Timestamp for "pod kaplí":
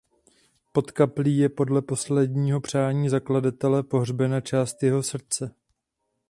0.71-1.37